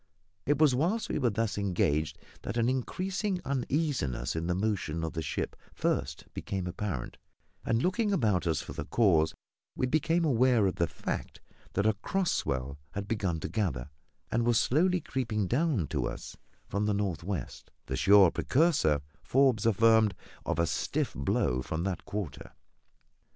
It 0.47 0.57
was 0.57 0.73
whilst 0.73 1.09
we 1.09 1.19
were 1.19 1.29
thus 1.29 1.59
engaged 1.59 2.17
that 2.41 2.57
an 2.57 2.67
increasing 2.67 3.39
uneasiness 3.45 4.35
in 4.35 4.47
the 4.47 4.55
motion 4.55 5.03
of 5.03 5.13
the 5.13 5.21
ship 5.21 5.55
first 5.75 6.25
became 6.33 6.65
apparent; 6.65 7.17
and 7.63 7.83
looking 7.83 8.11
about 8.11 8.47
us 8.47 8.61
for 8.63 8.73
the 8.73 8.85
cause, 8.87 9.35
we 9.75 9.85
became 9.85 10.25
aware 10.25 10.65
of 10.65 10.77
the 10.77 10.87
fact 10.87 11.39
that 11.73 11.85
a 11.85 11.93
cross 11.93 12.31
swell 12.31 12.79
had 12.93 13.07
begun 13.07 13.39
to 13.41 13.47
gather, 13.47 13.91
and 14.31 14.43
was 14.43 14.59
slowly 14.59 15.01
creeping 15.01 15.45
down 15.45 15.85
to 15.89 16.07
us 16.07 16.35
from 16.65 16.87
the 16.87 16.95
north 16.95 17.23
west 17.23 17.69
the 17.85 17.95
sure 17.95 18.31
precursor, 18.31 19.01
Forbes 19.21 19.67
affirmed, 19.67 20.15
of 20.47 20.57
a 20.57 20.65
stiff 20.65 21.13
blow 21.13 21.61
from 21.61 21.83
that 21.83 22.05
quarter. 22.05 22.53